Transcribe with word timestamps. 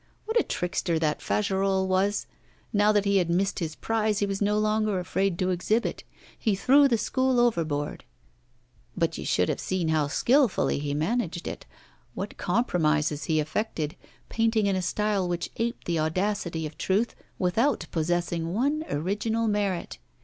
What 0.25 0.39
a 0.39 0.43
trickster 0.43 0.97
that 0.97 1.21
Fagerolles 1.21 1.87
was! 1.87 2.25
Now 2.73 2.91
that 2.91 3.05
he 3.05 3.17
had 3.17 3.29
missed 3.29 3.59
his 3.59 3.75
prize 3.75 4.17
he 4.17 4.25
was 4.25 4.41
no 4.41 4.57
longer 4.57 4.97
afraid 4.99 5.37
to 5.37 5.51
exhibit 5.51 6.03
he 6.35 6.55
threw 6.55 6.87
the 6.87 6.97
School 6.97 7.39
overboard; 7.39 8.03
but 8.97 9.19
you 9.19 9.25
should 9.25 9.47
have 9.47 9.59
seen 9.59 9.89
how 9.89 10.07
skilfully 10.07 10.79
he 10.79 10.95
managed 10.95 11.47
it, 11.47 11.67
what 12.15 12.37
compromises 12.37 13.25
he 13.25 13.39
effected, 13.39 13.95
painting 14.27 14.65
in 14.65 14.75
a 14.75 14.81
style 14.81 15.29
which 15.29 15.51
aped 15.57 15.85
the 15.85 15.99
audacity 15.99 16.65
of 16.65 16.79
truth 16.79 17.13
without 17.37 17.85
possessing 17.91 18.55
one 18.55 18.83
original 18.89 19.47
merit. 19.47 19.99